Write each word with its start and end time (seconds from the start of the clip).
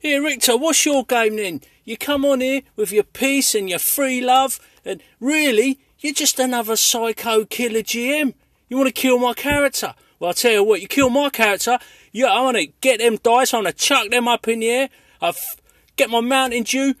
Here, 0.00 0.22
Richter, 0.22 0.56
what's 0.56 0.86
your 0.86 1.04
game 1.04 1.36
then? 1.36 1.60
You 1.84 1.96
come 1.96 2.24
on 2.24 2.40
here 2.40 2.62
with 2.76 2.92
your 2.92 3.02
peace 3.02 3.54
and 3.56 3.68
your 3.68 3.80
free 3.80 4.20
love, 4.20 4.60
and 4.84 5.02
really, 5.18 5.80
you're 5.98 6.14
just 6.14 6.38
another 6.38 6.76
psycho 6.76 7.44
killer 7.44 7.80
GM. 7.80 8.34
You 8.68 8.76
want 8.76 8.86
to 8.86 8.92
kill 8.92 9.18
my 9.18 9.34
character? 9.34 9.94
Well, 10.20 10.28
I'll 10.28 10.34
tell 10.34 10.52
you 10.52 10.62
what, 10.62 10.80
you 10.80 10.86
kill 10.86 11.10
my 11.10 11.30
character, 11.30 11.78
yeah, 12.12 12.26
I 12.26 12.40
want 12.42 12.56
to 12.58 12.66
get 12.80 13.00
them 13.00 13.18
dice, 13.22 13.52
I 13.52 13.56
want 13.56 13.68
to 13.68 13.72
chuck 13.72 14.10
them 14.10 14.28
up 14.28 14.46
in 14.46 14.60
the 14.60 14.70
air, 14.70 14.88
I 15.20 15.28
f- 15.28 15.56
get 15.96 16.10
my 16.10 16.20
Mountain 16.20 16.62
Dew, 16.62 16.94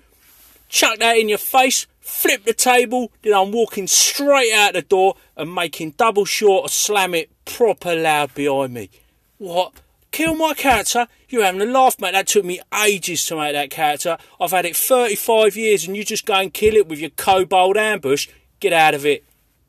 chuck 0.68 0.98
that 0.98 1.16
in 1.16 1.28
your 1.28 1.38
face, 1.38 1.86
flip 2.00 2.44
the 2.44 2.52
table, 2.52 3.12
then 3.22 3.34
I'm 3.34 3.52
walking 3.52 3.86
straight 3.86 4.52
out 4.52 4.74
the 4.74 4.82
door 4.82 5.14
and 5.36 5.54
making 5.54 5.92
double 5.92 6.24
short 6.24 6.64
or 6.64 6.68
slam 6.68 7.14
it 7.14 7.30
proper 7.44 7.94
loud 7.94 8.34
behind 8.34 8.74
me. 8.74 8.90
What? 9.38 9.72
Kill 10.10 10.34
my 10.34 10.54
character? 10.54 11.06
You're 11.28 11.44
having 11.44 11.60
a 11.60 11.66
laugh, 11.66 12.00
mate. 12.00 12.12
That 12.12 12.26
took 12.26 12.44
me 12.44 12.60
ages 12.84 13.24
to 13.26 13.36
make 13.36 13.52
that 13.52 13.70
character. 13.70 14.16
I've 14.40 14.50
had 14.50 14.64
it 14.64 14.76
35 14.76 15.56
years 15.56 15.86
and 15.86 15.96
you 15.96 16.04
just 16.04 16.26
go 16.26 16.34
and 16.34 16.52
kill 16.52 16.74
it 16.74 16.88
with 16.88 16.98
your 16.98 17.10
kobold 17.10 17.76
ambush. 17.76 18.28
Get 18.60 18.72
out 18.72 18.94
of 18.94 19.04
it. 19.04 19.24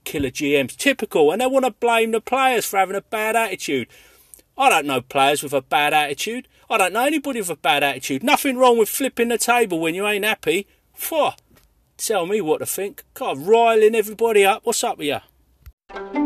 Killer 0.05 0.29
GMs. 0.29 0.75
Typical. 0.75 1.31
And 1.31 1.41
they 1.41 1.47
want 1.47 1.65
to 1.65 1.71
blame 1.71 2.11
the 2.11 2.21
players 2.21 2.65
for 2.65 2.77
having 2.77 2.95
a 2.95 3.01
bad 3.01 3.35
attitude. 3.35 3.87
I 4.57 4.69
don't 4.69 4.85
know 4.85 5.01
players 5.01 5.43
with 5.43 5.53
a 5.53 5.61
bad 5.61 5.93
attitude. 5.93 6.47
I 6.69 6.77
don't 6.77 6.93
know 6.93 7.05
anybody 7.05 7.39
with 7.39 7.49
a 7.49 7.55
bad 7.55 7.83
attitude. 7.83 8.23
Nothing 8.23 8.57
wrong 8.57 8.77
with 8.77 8.89
flipping 8.89 9.29
the 9.29 9.37
table 9.37 9.79
when 9.79 9.95
you 9.95 10.07
ain't 10.07 10.25
happy. 10.25 10.67
Phew. 10.93 11.31
Tell 11.97 12.25
me 12.25 12.39
what 12.39 12.59
to 12.59 12.65
think. 12.65 13.03
God, 13.13 13.37
riling 13.39 13.95
everybody 13.95 14.45
up. 14.45 14.65
What's 14.65 14.83
up 14.83 14.97
with 14.97 15.07
you? 15.07 16.18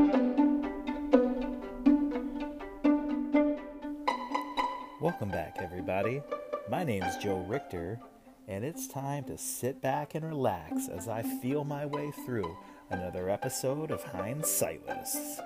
Welcome 5.03 5.31
back, 5.31 5.57
everybody. 5.59 6.21
My 6.69 6.85
name's 6.85 7.17
Joe 7.17 7.43
Richter, 7.45 7.99
and 8.47 8.63
it's 8.63 8.87
time 8.87 9.25
to 9.25 9.37
sit 9.37 9.81
back 9.81 10.15
and 10.15 10.25
relax 10.25 10.87
as 10.87 11.09
I 11.09 11.23
feel 11.41 11.65
my 11.65 11.85
way 11.85 12.13
through 12.25 12.55
another 12.89 13.29
episode 13.29 13.91
of 13.91 14.01
Hindsightless. 14.01 15.41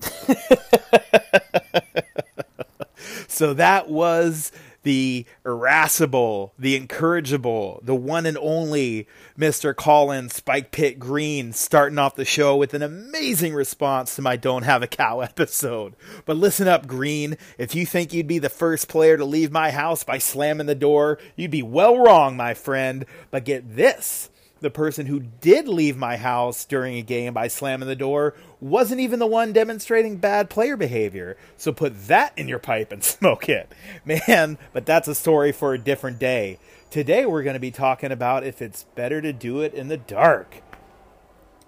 so 3.28 3.52
that 3.52 3.90
was 3.90 4.50
the 4.82 5.24
irascible, 5.44 6.52
the 6.58 6.76
incorrigible, 6.76 7.80
the 7.82 7.94
one 7.94 8.26
and 8.26 8.38
only 8.38 9.06
Mr. 9.38 9.74
Colin 9.74 10.28
Spike 10.28 10.70
Pit 10.70 10.98
Green 10.98 11.52
starting 11.52 11.98
off 11.98 12.16
the 12.16 12.24
show 12.24 12.56
with 12.56 12.74
an 12.74 12.82
amazing 12.82 13.54
response 13.54 14.16
to 14.16 14.22
my 14.22 14.36
Don't 14.36 14.64
Have 14.64 14.82
a 14.82 14.86
Cow 14.86 15.20
episode. 15.20 15.94
But 16.24 16.36
listen 16.36 16.68
up, 16.68 16.86
Green. 16.86 17.36
If 17.58 17.74
you 17.74 17.86
think 17.86 18.12
you'd 18.12 18.26
be 18.26 18.38
the 18.38 18.48
first 18.48 18.88
player 18.88 19.16
to 19.16 19.24
leave 19.24 19.52
my 19.52 19.70
house 19.70 20.04
by 20.04 20.18
slamming 20.18 20.66
the 20.66 20.74
door, 20.74 21.18
you'd 21.36 21.50
be 21.50 21.62
well 21.62 21.98
wrong, 21.98 22.36
my 22.36 22.54
friend. 22.54 23.06
But 23.30 23.44
get 23.44 23.76
this 23.76 24.30
the 24.62 24.70
person 24.70 25.06
who 25.06 25.20
did 25.20 25.68
leave 25.68 25.96
my 25.96 26.16
house 26.16 26.64
during 26.64 26.96
a 26.96 27.02
game 27.02 27.34
by 27.34 27.48
slamming 27.48 27.88
the 27.88 27.96
door 27.96 28.34
wasn't 28.60 29.00
even 29.00 29.18
the 29.18 29.26
one 29.26 29.52
demonstrating 29.52 30.16
bad 30.16 30.48
player 30.48 30.76
behavior. 30.76 31.36
So 31.56 31.72
put 31.72 32.06
that 32.06 32.32
in 32.38 32.48
your 32.48 32.58
pipe 32.58 32.92
and 32.92 33.04
smoke 33.04 33.48
it. 33.48 33.70
Man, 34.04 34.58
but 34.72 34.86
that's 34.86 35.08
a 35.08 35.14
story 35.14 35.52
for 35.52 35.74
a 35.74 35.78
different 35.78 36.18
day. 36.18 36.58
Today 36.90 37.26
we're 37.26 37.42
going 37.42 37.54
to 37.54 37.60
be 37.60 37.70
talking 37.70 38.12
about 38.12 38.44
if 38.44 38.62
it's 38.62 38.84
better 38.94 39.20
to 39.20 39.32
do 39.32 39.60
it 39.60 39.74
in 39.74 39.88
the 39.88 39.96
dark. 39.96 40.62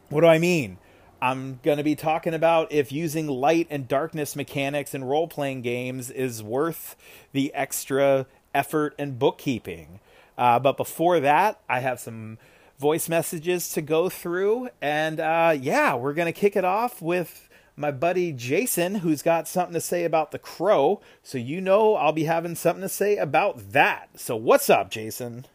What 0.09 0.20
do 0.20 0.27
I 0.27 0.39
mean? 0.39 0.78
I'm 1.20 1.59
going 1.62 1.78
to 1.78 1.84
be 1.84 1.97
talking 1.97 2.34
about 2.34 2.70
if 2.70 2.92
using 2.92 3.27
light 3.27 3.67
and 3.70 3.89
darkness 3.89 4.37
mechanics 4.37 4.95
in 4.95 5.05
role 5.05 5.27
playing 5.27 5.62
games 5.62 6.11
is 6.11 6.42
worth 6.42 6.97
the 7.33 7.53
extra 7.55 8.27
effort 8.55 8.95
and 8.98 9.19
bookkeeping. 9.19 10.00
Uh, 10.37 10.59
but 10.59 10.77
before 10.77 11.20
that, 11.20 11.61
I 11.69 11.81
have 11.81 11.98
some 11.98 12.38
voice 12.78 13.08
messages 13.08 13.68
to 13.70 13.82
go 13.82 14.08
through. 14.08 14.68
And 14.80 15.20
uh, 15.20 15.56
yeah, 15.58 15.94
we're 15.94 16.14
going 16.14 16.32
to 16.32 16.38
kick 16.38 16.56
it 16.56 16.64
off 16.64 17.00
with 17.00 17.48
my 17.76 17.90
buddy 17.90 18.32
Jason, 18.32 18.96
who's 18.96 19.22
got 19.22 19.48
something 19.48 19.74
to 19.74 19.80
say 19.80 20.04
about 20.04 20.30
the 20.30 20.38
crow. 20.38 21.00
So 21.22 21.38
you 21.38 21.60
know 21.60 21.94
I'll 21.94 22.12
be 22.12 22.24
having 22.24 22.54
something 22.54 22.82
to 22.82 22.88
say 22.88 23.16
about 23.16 23.72
that. 23.72 24.10
So 24.16 24.36
what's 24.36 24.70
up, 24.70 24.90
Jason? 24.90 25.46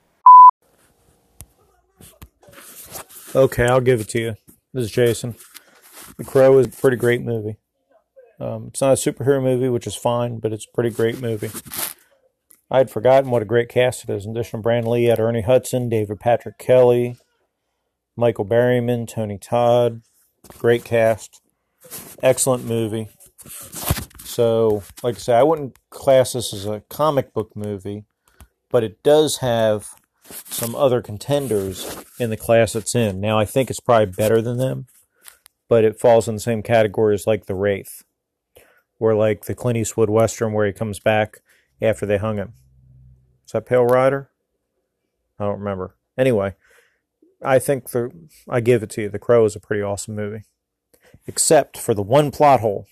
Okay, 3.36 3.66
I'll 3.66 3.82
give 3.82 4.02
it 4.02 4.10
to 4.10 4.20
you. 4.20 4.36
This 4.74 4.86
is 4.86 4.92
Jason. 4.92 5.36
The 6.18 6.24
Crow 6.24 6.58
is 6.58 6.68
a 6.68 6.70
pretty 6.70 6.98
great 6.98 7.22
movie. 7.22 7.58
Um, 8.40 8.68
it's 8.68 8.82
not 8.82 8.92
a 8.92 8.96
superhero 8.96 9.42
movie, 9.42 9.70
which 9.70 9.86
is 9.86 9.96
fine, 9.96 10.40
but 10.40 10.52
it's 10.52 10.66
a 10.66 10.74
pretty 10.74 10.90
great 10.90 11.22
movie. 11.22 11.50
I 12.72 12.78
had 12.78 12.92
forgotten 12.92 13.32
what 13.32 13.42
a 13.42 13.46
great 13.46 13.70
cast 13.70 14.04
it 14.04 14.10
is. 14.12 14.26
In 14.26 14.32
addition 14.32 14.62
to 14.62 14.90
Lee, 14.90 15.06
had 15.06 15.20
Ernie 15.20 15.42
Hudson, 15.42 15.90
David 15.90 16.20
Patrick 16.20 16.58
Kelly, 16.60 17.18
Michael 18.16 18.46
Berryman, 18.46 19.08
Tony 19.08 19.38
Todd. 19.38 20.02
Great 20.58 20.84
cast. 20.84 21.42
Excellent 22.22 22.66
movie. 22.66 23.10
So, 24.24 24.84
like 25.02 25.16
I 25.16 25.20
said, 25.20 25.40
I 25.40 25.44
wouldn't 25.44 25.78
class 25.90 26.34
this 26.34 26.54
as 26.54 26.66
a 26.66 26.84
comic 26.90 27.34
book 27.34 27.56
movie, 27.56 28.06
but 28.70 28.84
it 28.84 29.02
does 29.02 29.38
have 29.38 29.90
some 30.46 30.76
other 30.76 31.02
contenders 31.02 32.06
in 32.20 32.30
the 32.30 32.38
class 32.38 32.76
it's 32.76 32.94
in. 32.94 33.20
Now, 33.20 33.40
I 33.40 33.46
think 33.46 33.70
it's 33.70 33.80
probably 33.80 34.14
better 34.14 34.42
than 34.42 34.58
them, 34.58 34.86
but 35.68 35.84
it 35.84 36.00
falls 36.00 36.28
in 36.28 36.36
the 36.36 36.42
same 36.42 36.62
category 36.62 37.16
as 37.16 37.26
like 37.26 37.48
The 37.48 37.56
Wraith, 37.56 38.04
or 39.00 39.16
like 39.16 39.46
the 39.46 39.56
Clint 39.56 39.78
Eastwood 39.78 40.10
Western 40.10 40.54
where 40.54 40.68
he 40.68 40.74
comes 40.74 41.00
back 41.00 41.42
after 41.82 42.06
they 42.06 42.18
hung 42.18 42.38
him. 42.38 42.54
Is 43.46 43.54
that 43.54 43.66
Pale 43.66 43.86
Rider? 43.86 44.30
I 45.40 45.46
don't 45.46 45.60
remember. 45.60 45.96
Anyway, 46.18 46.56
I 47.44 47.60
think 47.60 47.90
the 47.90 48.12
I 48.50 48.60
give 48.60 48.84
it 48.84 48.90
to 48.92 49.04
you. 49.04 49.10
The 49.10 49.20
Crow 49.20 49.46
is 49.46 49.56
a 49.56 49.60
pretty 49.60 49.82
awesome 49.82 50.16
movie, 50.16 50.44
except 51.26 51.78
for 51.78 51.94
the 51.94 52.04
one 52.04 52.32
plot 52.32 52.60
hole. 52.60 52.88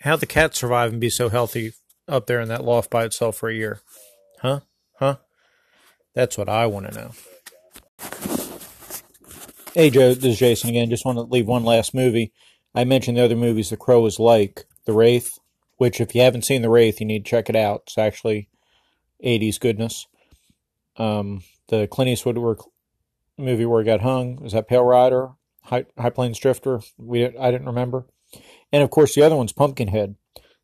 How'd 0.00 0.20
the 0.20 0.26
cat 0.26 0.54
survive 0.54 0.92
and 0.92 1.00
be 1.00 1.10
so 1.10 1.28
healthy 1.28 1.72
up 2.06 2.26
there 2.26 2.40
in 2.40 2.48
that 2.48 2.64
loft 2.64 2.90
by 2.90 3.04
itself 3.04 3.36
for 3.36 3.48
a 3.48 3.54
year? 3.54 3.80
Huh? 4.40 4.60
Huh? 4.98 5.16
That's 6.14 6.36
what 6.36 6.48
I 6.48 6.66
want 6.66 6.92
to 6.92 6.94
know. 6.94 7.10
Hey 9.74 9.90
Joe, 9.90 10.14
this 10.14 10.24
is 10.24 10.38
Jason 10.38 10.70
again. 10.70 10.90
Just 10.90 11.04
want 11.04 11.18
to 11.18 11.22
leave 11.22 11.48
one 11.48 11.64
last 11.64 11.94
movie. 11.94 12.32
I 12.74 12.84
mentioned 12.84 13.16
the 13.16 13.24
other 13.24 13.36
movies 13.36 13.70
The 13.70 13.76
Crow 13.76 14.04
is 14.06 14.18
like, 14.18 14.66
The 14.84 14.92
Wraith, 14.92 15.38
which 15.76 16.00
if 16.00 16.14
you 16.14 16.20
haven't 16.20 16.44
seen 16.44 16.62
The 16.62 16.70
Wraith, 16.70 17.00
you 17.00 17.06
need 17.06 17.24
to 17.24 17.30
check 17.30 17.48
it 17.48 17.56
out. 17.56 17.82
It's 17.86 17.98
actually 17.98 18.48
80s 19.24 19.58
goodness. 19.58 20.06
Um, 20.96 21.42
the 21.68 21.86
Clint 21.86 22.10
Eastwood 22.10 22.38
work, 22.38 22.60
movie 23.36 23.66
where 23.66 23.80
he 23.80 23.86
got 23.86 24.00
hung, 24.02 24.44
is 24.44 24.52
that 24.52 24.68
Pale 24.68 24.84
Rider? 24.84 25.30
High, 25.62 25.86
High 25.98 26.10
Plains 26.10 26.38
Drifter? 26.38 26.80
We 26.98 27.24
I 27.24 27.50
didn't 27.50 27.66
remember. 27.66 28.06
And 28.72 28.82
of 28.82 28.90
course, 28.90 29.14
the 29.14 29.22
other 29.22 29.36
one's 29.36 29.52
Pumpkinhead. 29.52 30.16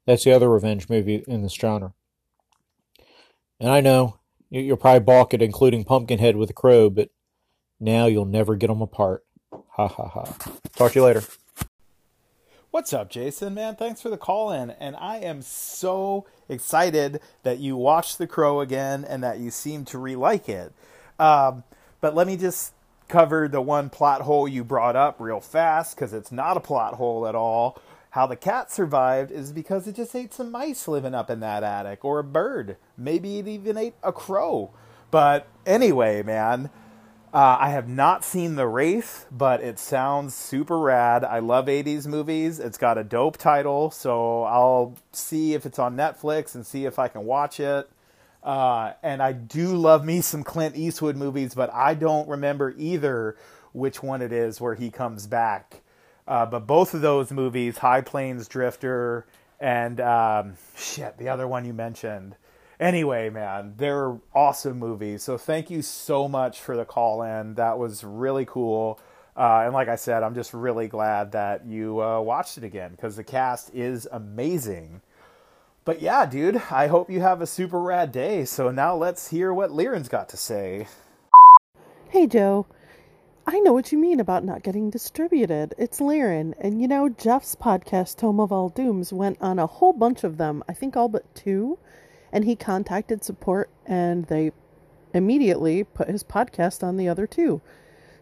That's 0.07 0.25
the 0.25 0.33
other 0.33 0.51
revenge 0.51 0.89
movie 0.89 1.25
in 1.27 1.43
this 1.43 1.55
genre. 1.55 1.95
And 3.59 3.71
I 3.71 3.81
know 3.81 4.19
you'll 4.51 4.77
probably 4.77 5.01
balk 5.01 5.33
at 5.35 5.43
including 5.43 5.85
Pumpkinhead 5.85 6.37
with 6.37 6.51
a 6.51 6.55
crow, 6.55 6.91
but 6.91 7.11
now 7.79 8.07
you'll 8.07 8.25
never 8.25 8.57
get 8.57 8.69
them 8.69 8.83
apart. 8.83 9.25
Ha 9.53 9.89
ha 9.89 10.09
ha. 10.09 10.25
Talk 10.77 10.93
to 10.93 10.99
you 10.99 11.05
later. 11.05 11.23
What's 12.73 12.93
up, 12.93 13.11
Jason? 13.11 13.55
Man, 13.55 13.75
thanks 13.75 14.01
for 14.01 14.11
the 14.11 14.17
call 14.17 14.53
in. 14.53 14.71
And 14.71 14.95
I 14.95 15.17
am 15.17 15.43
so 15.43 16.25
excited 16.49 17.21
that 17.43 17.59
you 17.59 17.77
watched 17.77 18.17
The 18.17 18.29
Crow 18.29 18.61
again 18.61 19.05
and 19.05 19.25
that 19.25 19.41
you 19.41 19.51
seem 19.51 19.85
to 19.87 19.99
re 19.99 20.15
like 20.15 20.49
it. 20.49 20.73
Um, 21.19 21.65
but 22.01 22.15
let 22.15 22.29
me 22.29 22.37
just 22.37 22.73
cover 23.09 23.49
the 23.49 23.61
one 23.61 23.91
plot 23.91 24.21
hole 24.21 24.47
you 24.47 24.63
brought 24.63 24.95
up 24.95 25.17
real 25.19 25.41
fast 25.41 25.97
because 25.97 26.13
it's 26.13 26.31
not 26.31 26.57
a 26.57 26.61
plot 26.61 26.95
hole 26.95 27.27
at 27.27 27.35
all. 27.35 27.77
How 28.11 28.29
the 28.29 28.37
cat 28.37 28.71
survived 28.71 29.33
is 29.33 29.51
because 29.51 29.89
it 29.89 29.97
just 29.97 30.15
ate 30.15 30.33
some 30.33 30.53
mice 30.53 30.87
living 30.87 31.15
up 31.15 31.29
in 31.29 31.41
that 31.41 31.65
attic, 31.65 32.05
or 32.05 32.21
a 32.21 32.25
bird. 32.25 32.77
Maybe 32.97 33.41
it 33.41 33.49
even 33.49 33.79
ate 33.79 33.95
a 34.05 34.13
crow. 34.13 34.71
But 35.11 35.49
anyway, 35.67 36.23
man, 36.23 36.71
uh, 37.33 37.57
I 37.61 37.71
have 37.71 37.89
not 37.89 38.25
seen 38.25 38.57
The 38.57 38.67
Wraith, 38.67 39.27
but 39.31 39.61
it 39.61 39.79
sounds 39.79 40.35
super 40.35 40.79
rad. 40.79 41.25
I 41.25 41.39
love 41.39 41.67
80s 41.67 42.07
movies. 42.07 42.59
It's 42.59 42.79
got 42.79 42.99
a 42.99 43.05
dope 43.05 43.37
title, 43.37 43.91
so 43.91 44.43
I'll 44.43 44.97
see 45.13 45.55
if 45.55 45.65
it's 45.65 45.79
on 45.79 45.97
Netflix 45.97 46.55
and 46.55 46.67
see 46.67 46.87
if 46.87 46.99
I 46.99 47.09
can 47.09 47.25
watch 47.25 47.61
it. 47.61 47.89
Uh, 48.43 48.95
and 49.03 49.23
I 49.23 49.33
do 49.33 49.77
love 49.77 50.05
me 50.05 50.21
some 50.23 50.43
Clint 50.43 50.77
Eastwood 50.77 51.17
movies, 51.17 51.55
but 51.55 51.73
I 51.73 51.95
don't 51.95 52.29
remember 52.29 52.75
either 52.77 53.37
which 53.73 54.03
one 54.03 54.23
it 54.23 54.33
is 54.33 54.61
where 54.61 54.75
he 54.75 54.91
comes 54.91 55.27
back. 55.27 55.83
Uh, 56.27 56.47
but 56.47 56.67
both 56.67 56.95
of 56.95 57.01
those 57.01 57.31
movies, 57.31 57.79
High 57.79 58.01
Plains 58.01 58.49
Drifter 58.49 59.27
and 59.61 60.01
um, 60.01 60.55
shit, 60.77 61.19
the 61.19 61.29
other 61.29 61.47
one 61.47 61.65
you 61.65 61.75
mentioned, 61.75 62.35
anyway, 62.81 63.31
man, 63.31 63.75
they're 63.77 64.19
awesome 64.35 64.79
movies. 64.79 65.23
So 65.23 65.39
thank 65.39 65.71
you 65.71 65.83
so 65.83 66.27
much 66.27 66.61
for 66.61 66.77
the 66.77 66.85
call 66.85 67.23
in. 67.23 67.55
That 67.55 67.79
was 67.79 68.03
really 68.03 68.47
cool. 68.47 68.99
Uh, 69.37 69.63
and 69.65 69.73
like 69.73 69.89
I 69.89 69.97
said, 69.97 70.23
I'm 70.23 70.35
just 70.35 70.53
really 70.53 70.89
glad 70.89 71.33
that 71.33 71.67
you 71.67 72.03
uh, 72.03 72.21
watched 72.21 72.59
it 72.59 72.65
again 72.65 72.93
because 72.93 73.15
the 73.17 73.25
cast 73.25 73.73
is 73.75 74.09
amazing. 74.11 75.03
But 75.85 76.03
yeah, 76.03 76.27
dude, 76.27 76.63
I 76.71 76.89
hope 76.89 77.11
you 77.11 77.21
have 77.21 77.41
a 77.41 77.47
super 77.47 77.81
rad 77.81 78.11
day. 78.11 78.45
So 78.45 78.71
now 78.71 78.97
let's 78.97 79.29
hear 79.29 79.55
what 79.55 79.71
Liren's 79.71 80.09
got 80.09 80.29
to 80.31 80.37
say. 80.37 80.89
Hey, 82.09 82.27
Joe. 82.27 82.67
I 83.47 83.59
know 83.61 83.73
what 83.73 83.91
you 83.91 83.99
mean 83.99 84.21
about 84.21 84.45
not 84.45 84.63
getting 84.63 84.91
distributed. 84.91 85.75
It's 85.79 85.99
Liren. 86.01 86.55
And 86.61 86.81
you 86.81 86.87
know, 86.87 87.09
Jeff's 87.09 87.57
podcast, 87.57 88.17
Tome 88.17 88.41
of 88.41 88.53
All 88.53 88.69
Dooms, 88.69 89.13
went 89.13 89.39
on 89.41 89.59
a 89.59 89.67
whole 89.67 89.93
bunch 89.93 90.23
of 90.23 90.37
them, 90.37 90.63
I 90.69 90.73
think 90.75 90.97
all 90.97 91.09
but 91.09 91.35
two. 91.35 91.79
And 92.33 92.45
he 92.45 92.57
contacted 92.57 93.25
support 93.25 93.71
and 93.87 94.27
they 94.27 94.53
immediately 95.13 95.85
put 95.85 96.09
his 96.09 96.23
podcast 96.23 96.83
on 96.83 96.97
the 96.97 97.09
other 97.09 97.27
two. 97.27 97.61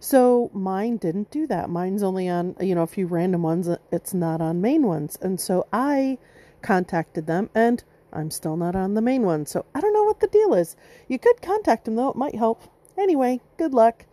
So 0.00 0.50
mine 0.54 0.96
didn't 0.96 1.30
do 1.30 1.46
that. 1.48 1.68
Mine's 1.68 2.02
only 2.02 2.28
on, 2.28 2.56
you 2.60 2.74
know, 2.74 2.82
a 2.82 2.86
few 2.86 3.06
random 3.06 3.42
ones. 3.42 3.68
It's 3.90 4.14
not 4.14 4.40
on 4.40 4.60
main 4.60 4.86
ones. 4.86 5.18
And 5.20 5.40
so 5.40 5.66
I 5.72 6.18
contacted 6.62 7.26
them 7.26 7.50
and 7.54 7.82
I'm 8.12 8.30
still 8.30 8.56
not 8.56 8.76
on 8.76 8.94
the 8.94 9.02
main 9.02 9.22
one. 9.22 9.46
So 9.46 9.66
I 9.74 9.80
don't 9.80 9.92
know 9.92 10.04
what 10.04 10.20
the 10.20 10.28
deal 10.28 10.54
is. 10.54 10.76
You 11.08 11.18
could 11.18 11.42
contact 11.42 11.84
them 11.84 11.96
though, 11.96 12.10
it 12.10 12.16
might 12.16 12.34
help. 12.34 12.62
Anyway, 12.96 13.40
good 13.56 13.74
luck. 13.74 14.06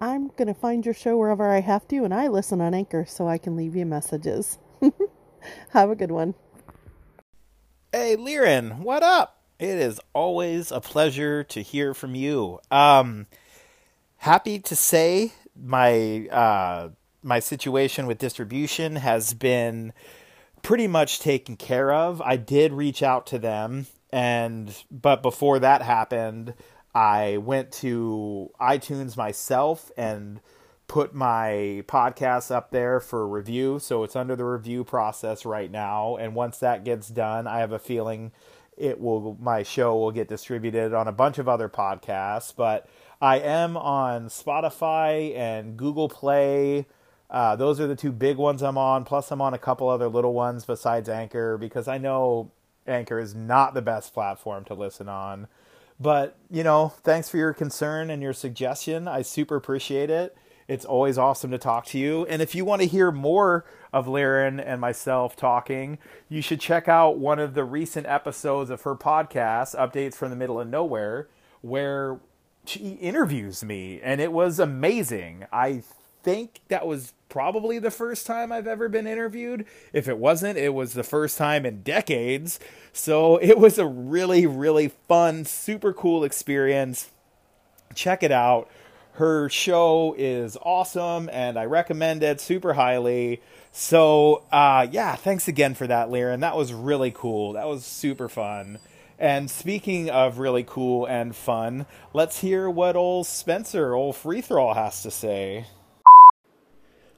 I'm 0.00 0.28
going 0.36 0.48
to 0.48 0.54
find 0.54 0.84
your 0.84 0.94
show 0.94 1.16
wherever 1.16 1.50
I 1.50 1.60
have 1.60 1.88
to, 1.88 2.04
and 2.04 2.12
I 2.12 2.28
listen 2.28 2.60
on 2.60 2.74
Anchor 2.74 3.06
so 3.08 3.26
I 3.26 3.38
can 3.38 3.56
leave 3.56 3.74
you 3.74 3.86
messages. 3.86 4.58
have 5.70 5.90
a 5.90 5.96
good 5.96 6.10
one. 6.10 6.34
Hey, 7.96 8.16
Liren, 8.16 8.80
what 8.80 9.04
up? 9.04 9.40
It 9.60 9.78
is 9.78 10.00
always 10.14 10.72
a 10.72 10.80
pleasure 10.80 11.44
to 11.44 11.62
hear 11.62 11.94
from 11.94 12.16
you. 12.16 12.58
Um, 12.68 13.28
happy 14.16 14.58
to 14.58 14.74
say 14.74 15.32
my 15.54 16.26
uh, 16.26 16.88
my 17.22 17.38
situation 17.38 18.08
with 18.08 18.18
distribution 18.18 18.96
has 18.96 19.32
been 19.32 19.92
pretty 20.60 20.88
much 20.88 21.20
taken 21.20 21.56
care 21.56 21.92
of. 21.92 22.20
I 22.20 22.34
did 22.34 22.72
reach 22.72 23.00
out 23.00 23.28
to 23.28 23.38
them, 23.38 23.86
and 24.10 24.76
but 24.90 25.22
before 25.22 25.60
that 25.60 25.80
happened, 25.80 26.54
I 26.96 27.36
went 27.36 27.70
to 27.74 28.50
iTunes 28.60 29.16
myself 29.16 29.92
and 29.96 30.40
put 30.86 31.14
my 31.14 31.82
podcast 31.86 32.50
up 32.50 32.70
there 32.70 33.00
for 33.00 33.26
review. 33.26 33.78
So 33.78 34.04
it's 34.04 34.16
under 34.16 34.36
the 34.36 34.44
review 34.44 34.84
process 34.84 35.44
right 35.44 35.70
now. 35.70 36.16
And 36.16 36.34
once 36.34 36.58
that 36.58 36.84
gets 36.84 37.08
done, 37.08 37.46
I 37.46 37.58
have 37.60 37.72
a 37.72 37.78
feeling 37.78 38.32
it 38.76 39.00
will 39.00 39.36
my 39.40 39.62
show 39.62 39.96
will 39.96 40.10
get 40.10 40.28
distributed 40.28 40.92
on 40.92 41.06
a 41.06 41.12
bunch 41.12 41.38
of 41.38 41.48
other 41.48 41.68
podcasts. 41.68 42.54
But 42.54 42.88
I 43.20 43.38
am 43.38 43.76
on 43.76 44.26
Spotify 44.26 45.34
and 45.36 45.76
Google 45.76 46.08
Play. 46.08 46.86
Uh, 47.30 47.56
those 47.56 47.80
are 47.80 47.86
the 47.86 47.96
two 47.96 48.12
big 48.12 48.36
ones 48.36 48.62
I'm 48.62 48.78
on. 48.78 49.04
Plus, 49.04 49.30
I'm 49.30 49.40
on 49.40 49.54
a 49.54 49.58
couple 49.58 49.88
other 49.88 50.08
little 50.08 50.34
ones 50.34 50.64
besides 50.64 51.08
Anchor 51.08 51.56
because 51.56 51.88
I 51.88 51.98
know 51.98 52.50
Anchor 52.86 53.18
is 53.18 53.34
not 53.34 53.74
the 53.74 53.82
best 53.82 54.12
platform 54.12 54.64
to 54.66 54.74
listen 54.74 55.08
on. 55.08 55.48
But, 55.98 56.36
you 56.50 56.64
know, 56.64 56.92
thanks 57.02 57.28
for 57.28 57.36
your 57.36 57.52
concern 57.52 58.10
and 58.10 58.22
your 58.22 58.32
suggestion. 58.32 59.06
I 59.06 59.22
super 59.22 59.56
appreciate 59.56 60.10
it. 60.10 60.36
It's 60.66 60.84
always 60.84 61.18
awesome 61.18 61.50
to 61.50 61.58
talk 61.58 61.86
to 61.86 61.98
you. 61.98 62.24
And 62.26 62.40
if 62.40 62.54
you 62.54 62.64
want 62.64 62.82
to 62.82 62.88
hear 62.88 63.10
more 63.12 63.64
of 63.92 64.06
Liren 64.06 64.62
and 64.64 64.80
myself 64.80 65.36
talking, 65.36 65.98
you 66.28 66.40
should 66.40 66.60
check 66.60 66.88
out 66.88 67.18
one 67.18 67.38
of 67.38 67.54
the 67.54 67.64
recent 67.64 68.06
episodes 68.06 68.70
of 68.70 68.82
her 68.82 68.94
podcast, 68.94 69.76
Updates 69.76 70.14
from 70.14 70.30
the 70.30 70.36
Middle 70.36 70.60
of 70.60 70.68
Nowhere, 70.68 71.28
where 71.60 72.18
she 72.64 72.92
interviews 72.94 73.62
me. 73.62 74.00
And 74.02 74.20
it 74.20 74.32
was 74.32 74.58
amazing. 74.58 75.44
I 75.52 75.82
think 76.22 76.60
that 76.68 76.86
was 76.86 77.12
probably 77.28 77.78
the 77.78 77.90
first 77.90 78.26
time 78.26 78.50
I've 78.50 78.66
ever 78.66 78.88
been 78.88 79.06
interviewed. 79.06 79.66
If 79.92 80.08
it 80.08 80.18
wasn't, 80.18 80.56
it 80.56 80.72
was 80.72 80.94
the 80.94 81.02
first 81.02 81.36
time 81.36 81.66
in 81.66 81.82
decades. 81.82 82.58
So 82.92 83.36
it 83.42 83.58
was 83.58 83.78
a 83.78 83.86
really, 83.86 84.46
really 84.46 84.88
fun, 85.08 85.44
super 85.44 85.92
cool 85.92 86.24
experience. 86.24 87.10
Check 87.94 88.22
it 88.22 88.32
out. 88.32 88.68
Her 89.14 89.48
show 89.48 90.14
is 90.18 90.56
awesome 90.60 91.30
and 91.32 91.56
I 91.56 91.66
recommend 91.66 92.24
it 92.24 92.40
super 92.40 92.72
highly. 92.74 93.40
So, 93.70 94.42
uh, 94.50 94.88
yeah, 94.90 95.14
thanks 95.14 95.46
again 95.46 95.74
for 95.74 95.86
that, 95.86 96.08
Liren. 96.08 96.40
That 96.40 96.56
was 96.56 96.72
really 96.72 97.12
cool. 97.12 97.52
That 97.52 97.68
was 97.68 97.84
super 97.84 98.28
fun. 98.28 98.80
And 99.16 99.48
speaking 99.48 100.10
of 100.10 100.38
really 100.38 100.64
cool 100.64 101.06
and 101.06 101.34
fun, 101.34 101.86
let's 102.12 102.40
hear 102.40 102.68
what 102.68 102.96
old 102.96 103.28
Spencer, 103.28 103.94
old 103.94 104.16
Free 104.16 104.40
Throw, 104.40 104.74
has 104.74 105.02
to 105.04 105.12
say. 105.12 105.66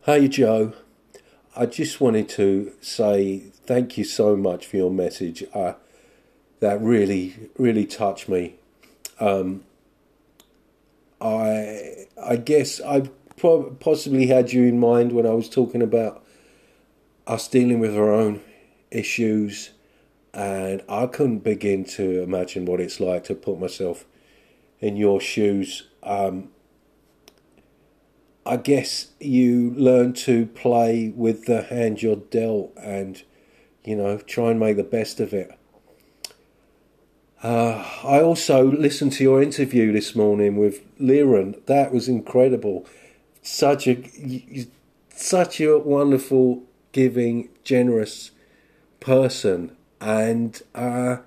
Hey 0.03 0.29
Joe, 0.29 0.75
I 1.57 1.65
just 1.65 1.99
wanted 2.01 2.29
to 2.31 2.73
say 2.83 3.45
thank 3.65 3.97
you 3.97 4.05
so 4.05 4.37
much 4.37 4.67
for 4.67 4.77
your 4.77 4.91
message. 4.91 5.45
Uh, 5.55 5.73
that 6.61 6.81
really, 6.83 7.49
really 7.57 7.87
touched 7.87 8.29
me. 8.29 8.57
Um, 9.19 9.65
I, 11.21 12.07
I 12.23 12.37
guess 12.37 12.81
I 12.81 13.09
possibly 13.37 14.27
had 14.27 14.53
you 14.53 14.65
in 14.65 14.79
mind 14.79 15.13
when 15.13 15.27
I 15.27 15.33
was 15.33 15.49
talking 15.49 15.83
about 15.83 16.25
us 17.27 17.49
dealing 17.49 17.81
with 17.81 17.97
our 17.97 18.13
own 18.13 18.41
issues, 18.91 19.71
and 20.33 20.83
I 20.89 21.07
couldn't 21.07 21.39
begin 21.41 21.85
to 21.85 22.23
imagine 22.23 22.67
what 22.67 22.81
it's 22.81 23.01
like 23.01 23.25
to 23.25 23.35
put 23.35 23.59
myself 23.59 24.05
in 24.81 24.97
your 24.97 25.21
shoes. 25.21 25.89
Um, 26.03 26.51
I 28.45 28.59
guess 28.59 29.09
you 29.19 29.73
learn 29.77 30.13
to 30.13 30.47
play 30.47 31.13
with 31.17 31.47
the 31.47 31.63
hand 31.63 32.01
you're 32.01 32.17
dealt 32.17 32.73
and, 32.77 33.23
you 33.83 33.97
know, 33.97 34.19
try 34.19 34.51
and 34.51 34.61
make 34.61 34.77
the 34.77 34.85
best 34.85 35.19
of 35.19 35.33
it. 35.33 35.51
Uh, 37.43 37.85
I 38.03 38.21
also 38.21 38.65
listened 38.65 39.13
to 39.15 39.25
your 39.25 39.43
interview 39.43 39.93
this 39.93 40.15
morning 40.17 40.57
with 40.57 40.83
Liren. 40.99 41.65
That 41.67 41.93
was 41.93 42.09
incredible. 42.09 42.87
Such 43.43 43.87
a 43.87 44.67
such 45.15 45.61
a 45.61 45.79
wonderful, 45.79 46.65
giving, 46.93 47.49
generous 47.63 48.33
person, 49.01 49.77
and 50.01 50.61
uh, 50.75 51.19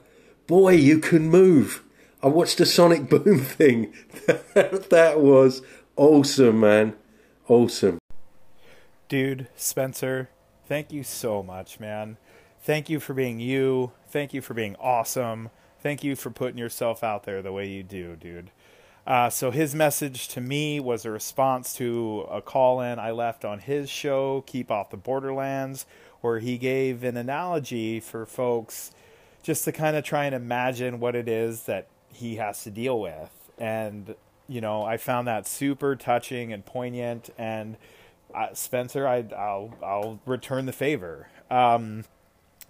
boy, 0.47 0.71
you 0.71 0.99
can 0.99 1.29
move. 1.29 1.83
I 2.21 2.27
watched 2.27 2.57
the 2.57 2.65
Sonic 2.65 3.09
Boom 3.09 3.39
thing. 3.39 3.93
that 4.25 5.15
was 5.17 5.61
awesome, 5.95 6.59
man 6.59 6.95
awesome. 7.49 7.97
Dude, 9.09 9.47
Spencer, 9.55 10.29
thank 10.67 10.93
you 10.93 11.03
so 11.03 11.41
much, 11.43 11.79
man. 11.79 12.17
Thank 12.61 12.89
you 12.89 12.99
for 12.99 13.13
being 13.13 13.39
you. 13.39 13.91
Thank 14.09 14.33
you 14.33 14.41
for 14.41 14.53
being 14.53 14.75
awesome. 14.79 15.49
Thank 15.81 16.03
you 16.03 16.15
for 16.15 16.29
putting 16.29 16.57
yourself 16.57 17.03
out 17.03 17.23
there 17.23 17.41
the 17.41 17.51
way 17.51 17.67
you 17.67 17.83
do, 17.83 18.15
dude. 18.15 18.51
Uh, 19.07 19.29
so 19.29 19.49
his 19.49 19.73
message 19.73 20.27
to 20.29 20.41
me 20.41 20.79
was 20.79 21.05
a 21.05 21.11
response 21.11 21.73
to 21.75 22.27
a 22.29 22.41
call 22.41 22.81
in 22.81 22.99
I 22.99 23.11
left 23.11 23.43
on 23.43 23.59
his 23.59 23.89
show, 23.89 24.43
Keep 24.45 24.69
Off 24.69 24.91
the 24.91 24.97
Borderlands, 24.97 25.85
where 26.21 26.39
he 26.39 26.57
gave 26.57 27.03
an 27.03 27.17
analogy 27.17 27.99
for 27.99 28.25
folks 28.25 28.91
just 29.41 29.63
to 29.65 29.71
kind 29.71 29.95
of 29.95 30.03
try 30.03 30.25
and 30.25 30.35
imagine 30.35 30.99
what 30.99 31.15
it 31.15 31.27
is 31.27 31.63
that 31.63 31.87
he 32.13 32.35
has 32.35 32.63
to 32.63 32.69
deal 32.69 32.99
with. 32.99 33.31
And 33.57 34.15
you 34.49 34.61
know, 34.61 34.83
I 34.83 34.97
found 34.97 35.27
that 35.27 35.47
super 35.47 35.95
touching 35.95 36.51
and 36.51 36.65
poignant. 36.65 37.29
And 37.37 37.77
uh, 38.33 38.53
Spencer, 38.53 39.07
I, 39.07 39.21
will 39.21 39.73
I'll 39.81 40.19
return 40.25 40.65
the 40.65 40.73
favor. 40.73 41.29
Um, 41.49 42.03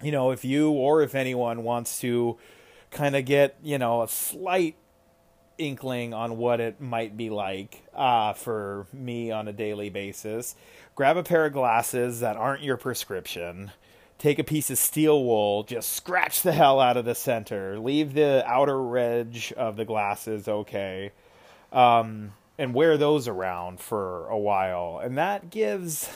you 0.02 0.12
know, 0.12 0.30
if 0.30 0.44
you 0.44 0.70
or 0.70 1.02
if 1.02 1.14
anyone 1.14 1.64
wants 1.64 1.98
to 2.00 2.38
kind 2.90 3.16
of 3.16 3.24
get 3.24 3.56
you 3.62 3.78
know 3.78 4.02
a 4.02 4.08
slight 4.08 4.76
inkling 5.58 6.14
on 6.14 6.38
what 6.38 6.60
it 6.60 6.80
might 6.80 7.16
be 7.16 7.30
like 7.30 7.82
uh, 7.94 8.32
for 8.32 8.86
me 8.92 9.30
on 9.30 9.46
a 9.46 9.52
daily 9.52 9.90
basis, 9.90 10.56
grab 10.94 11.16
a 11.16 11.22
pair 11.22 11.46
of 11.46 11.52
glasses 11.52 12.20
that 12.20 12.36
aren't 12.36 12.62
your 12.62 12.76
prescription. 12.76 13.70
Take 14.18 14.38
a 14.38 14.44
piece 14.44 14.70
of 14.70 14.76
steel 14.76 15.24
wool, 15.24 15.62
just 15.62 15.94
scratch 15.94 16.42
the 16.42 16.52
hell 16.52 16.78
out 16.78 16.96
of 16.96 17.04
the 17.04 17.14
center. 17.14 17.78
Leave 17.78 18.12
the 18.14 18.42
outer 18.46 18.98
edge 18.98 19.52
of 19.52 19.76
the 19.76 19.84
glasses 19.84 20.46
okay 20.46 21.12
um, 21.72 22.32
and 22.58 22.74
wear 22.74 22.98
those 22.98 23.28
around 23.28 23.80
for 23.80 24.28
a 24.28 24.38
while. 24.38 25.00
And 25.02 25.16
that 25.16 25.50
gives 25.50 26.10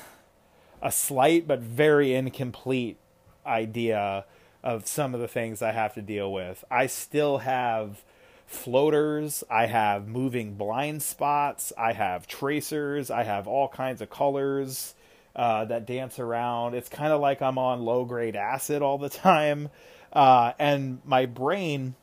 a 0.83 0.93
slight 0.93 1.47
but 1.47 1.61
very 1.61 2.15
incomplete 2.15 2.99
idea 3.47 4.27
of 4.65 4.87
some 4.87 5.15
of 5.15 5.21
the 5.21 5.29
things 5.29 5.61
I 5.61 5.73
have 5.73 5.95
to 5.95 6.03
deal 6.03 6.33
with. 6.33 6.65
I 6.71 6.87
still 6.87 7.39
have 7.39 8.03
floaters, 8.47 9.45
I 9.51 9.67
have 9.67 10.09
moving 10.09 10.55
blind 10.55 11.03
spots, 11.03 11.73
I 11.77 11.93
have 11.93 12.27
tracers, 12.27 13.11
I 13.11 13.25
have 13.25 13.47
all 13.47 13.69
kinds 13.69 14.01
of 14.01 14.09
colors 14.09 14.95
uh, 15.37 15.67
that 15.67 15.87
dance 15.87 16.19
around. 16.19 16.75
It's 16.75 16.89
kind 16.89 17.13
of 17.13 17.21
like 17.21 17.43
I'm 17.43 17.59
on 17.59 17.85
low 17.85 18.07
grade 18.07 18.37
acid 18.37 18.81
all 18.81 18.97
the 18.97 19.09
time. 19.11 19.69
Uh, 20.11 20.53
and 20.59 21.01
my 21.05 21.27
brain 21.27 21.95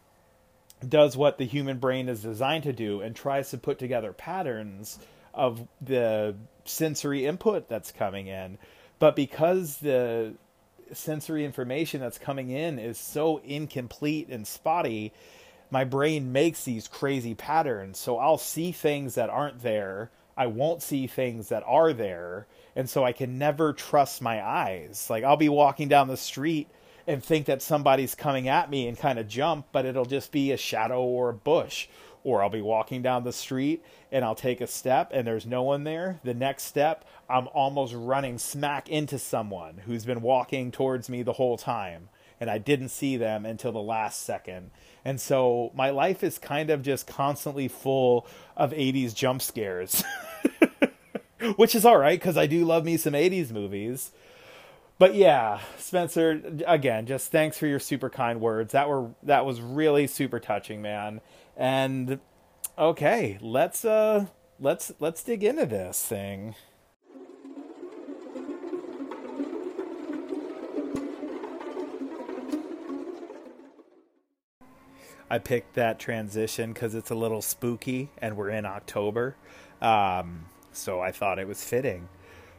does 0.87 1.17
what 1.17 1.39
the 1.39 1.45
human 1.45 1.79
brain 1.79 2.09
is 2.09 2.21
designed 2.21 2.63
to 2.63 2.73
do 2.73 3.01
and 3.01 3.15
tries 3.15 3.49
to 3.51 3.57
put 3.57 3.79
together 3.79 4.13
patterns 4.13 4.99
of 5.33 5.67
the 5.79 6.35
sensory 6.65 7.25
input 7.25 7.67
that's 7.67 7.91
coming 7.91 8.27
in. 8.27 8.59
But 8.99 9.15
because 9.15 9.77
the 9.77 10.35
sensory 10.93 11.45
information 11.45 12.01
that's 12.01 12.17
coming 12.17 12.49
in 12.49 12.79
is 12.79 12.97
so 12.97 13.37
incomplete 13.43 14.29
and 14.29 14.47
spotty, 14.47 15.13
my 15.69 15.83
brain 15.83 16.31
makes 16.31 16.63
these 16.63 16.87
crazy 16.87 17.33
patterns. 17.33 17.97
So 17.97 18.17
I'll 18.17 18.37
see 18.37 18.71
things 18.71 19.15
that 19.15 19.29
aren't 19.29 19.61
there. 19.61 20.11
I 20.37 20.47
won't 20.47 20.81
see 20.81 21.07
things 21.07 21.49
that 21.49 21.63
are 21.65 21.93
there. 21.93 22.47
And 22.75 22.89
so 22.89 23.03
I 23.03 23.11
can 23.11 23.37
never 23.37 23.73
trust 23.73 24.21
my 24.21 24.43
eyes. 24.43 25.07
Like 25.09 25.23
I'll 25.23 25.37
be 25.37 25.49
walking 25.49 25.87
down 25.87 26.07
the 26.07 26.17
street 26.17 26.67
and 27.07 27.23
think 27.23 27.47
that 27.47 27.61
somebody's 27.61 28.15
coming 28.15 28.47
at 28.47 28.69
me 28.69 28.87
and 28.87 28.97
kind 28.97 29.19
of 29.19 29.27
jump, 29.27 29.67
but 29.71 29.85
it'll 29.85 30.05
just 30.05 30.31
be 30.31 30.51
a 30.51 30.57
shadow 30.57 31.01
or 31.01 31.29
a 31.29 31.33
bush. 31.33 31.87
Or 32.23 32.43
I'll 32.43 32.49
be 32.49 32.61
walking 32.61 33.01
down 33.01 33.23
the 33.23 33.33
street 33.33 33.83
and 34.11 34.23
I'll 34.23 34.35
take 34.35 34.61
a 34.61 34.67
step 34.67 35.11
and 35.13 35.25
there's 35.25 35.45
no 35.45 35.63
one 35.63 35.83
there. 35.83 36.19
The 36.23 36.33
next 36.33 36.63
step, 36.63 37.05
I'm 37.29 37.47
almost 37.47 37.93
running 37.95 38.37
smack 38.37 38.89
into 38.89 39.17
someone 39.17 39.81
who's 39.85 40.05
been 40.05 40.21
walking 40.21 40.71
towards 40.71 41.09
me 41.09 41.23
the 41.23 41.33
whole 41.33 41.57
time. 41.57 42.09
And 42.39 42.49
I 42.49 42.57
didn't 42.57 42.89
see 42.89 43.17
them 43.17 43.45
until 43.45 43.71
the 43.71 43.81
last 43.81 44.21
second. 44.21 44.71
And 45.05 45.21
so 45.21 45.71
my 45.75 45.91
life 45.91 46.23
is 46.23 46.37
kind 46.37 46.69
of 46.69 46.81
just 46.81 47.07
constantly 47.07 47.67
full 47.67 48.25
of 48.57 48.71
80s 48.71 49.13
jump 49.13 49.41
scares. 49.41 50.03
Which 51.55 51.75
is 51.75 51.85
all 51.85 51.97
right 51.97 52.19
because 52.19 52.37
I 52.37 52.47
do 52.47 52.65
love 52.65 52.85
me 52.85 52.97
some 52.97 53.13
80s 53.13 53.51
movies. 53.51 54.11
But 55.01 55.15
yeah, 55.15 55.61
Spencer, 55.79 56.39
again, 56.67 57.07
just 57.07 57.31
thanks 57.31 57.57
for 57.57 57.65
your 57.65 57.79
super 57.79 58.07
kind 58.07 58.39
words. 58.39 58.73
That 58.73 58.87
were 58.87 59.09
that 59.23 59.47
was 59.47 59.59
really 59.59 60.05
super 60.05 60.39
touching, 60.39 60.83
man. 60.83 61.21
And 61.61 62.19
okay, 62.75 63.37
let's 63.39 63.85
uh 63.85 64.25
let's 64.59 64.91
let's 64.99 65.21
dig 65.21 65.43
into 65.43 65.67
this 65.67 66.03
thing. 66.03 66.55
I 75.29 75.37
picked 75.37 75.75
that 75.75 75.99
transition 75.99 76.73
because 76.73 76.95
it's 76.95 77.11
a 77.11 77.15
little 77.15 77.43
spooky 77.43 78.09
and 78.17 78.35
we're 78.35 78.49
in 78.49 78.65
October. 78.65 79.35
Um, 79.83 80.45
so 80.71 80.99
I 80.99 81.11
thought 81.11 81.37
it 81.37 81.47
was 81.47 81.63
fitting. 81.63 82.09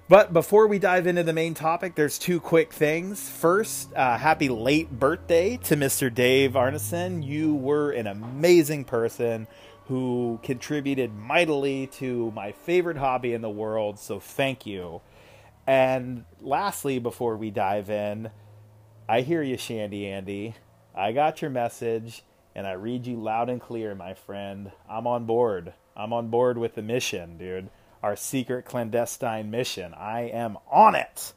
But 0.09 0.32
before 0.32 0.66
we 0.66 0.78
dive 0.78 1.06
into 1.06 1.23
the 1.23 1.32
main 1.32 1.54
topic, 1.54 1.94
there's 1.94 2.18
two 2.18 2.40
quick 2.40 2.73
things. 2.73 3.28
First, 3.28 3.94
uh, 3.94 4.18
happy 4.18 4.49
late 4.49 4.90
birthday 4.90 5.56
to 5.64 5.76
Mr. 5.76 6.12
Dave 6.12 6.52
Arneson. 6.52 7.25
You 7.25 7.54
were 7.54 7.92
an 7.92 8.06
amazing 8.06 8.85
person 8.85 9.47
who 9.87 10.40
contributed 10.42 11.14
mightily 11.14 11.87
to 11.87 12.30
my 12.32 12.52
favorite 12.52 12.97
hobby 12.97 13.32
in 13.32 13.42
the 13.42 13.50
world, 13.50 13.99
so 13.99 14.18
thank 14.21 14.66
you. 14.66 15.00
And 15.66 16.25
lastly, 16.40 16.99
before 16.99 17.37
we 17.37 17.50
dive 17.50 17.88
in, 17.88 18.30
I 19.09 19.21
hear 19.21 19.42
you, 19.42 19.56
Shandy 19.56 20.09
Andy. 20.09 20.56
I 20.94 21.12
got 21.12 21.40
your 21.40 21.50
message 21.50 22.23
and 22.54 22.66
I 22.66 22.73
read 22.73 23.06
you 23.06 23.16
loud 23.16 23.49
and 23.49 23.61
clear, 23.61 23.94
my 23.94 24.14
friend. 24.14 24.73
I'm 24.90 25.06
on 25.06 25.25
board. 25.25 25.73
I'm 25.97 26.12
on 26.12 26.28
board 26.28 26.59
with 26.59 26.75
the 26.75 26.82
mission, 26.82 27.38
dude. 27.38 27.71
Our 28.02 28.16
secret 28.16 28.64
clandestine 28.64 29.50
mission. 29.50 29.94
I 29.94 30.23
am 30.23 30.59
on 30.71 30.94
it. 30.94 31.32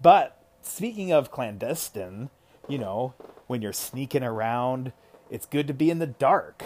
But 0.00 0.40
speaking 0.62 1.12
of 1.12 1.30
clandestine, 1.30 2.30
you 2.68 2.78
know, 2.78 3.14
when 3.46 3.62
you're 3.62 3.72
sneaking 3.72 4.22
around, 4.22 4.92
it's 5.30 5.46
good 5.46 5.66
to 5.66 5.74
be 5.74 5.90
in 5.90 5.98
the 5.98 6.06
dark. 6.06 6.62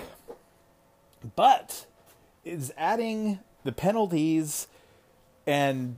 But 1.37 1.87
is 2.45 2.73
adding 2.77 3.41
the 3.65 3.73
penalties 3.73 4.69
and 5.47 5.97